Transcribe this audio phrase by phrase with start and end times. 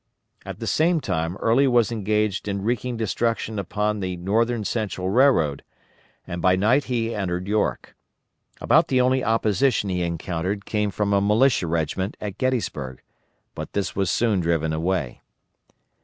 [0.47, 5.63] At the same time Early was engaged in wreaking destruction upon the Northern Central Railroad,
[6.25, 7.95] and by night he entered York.
[8.59, 13.03] About the only opposition he encountered came from a militia regiment at Gettysburg,
[13.53, 15.21] but this was soon driven away.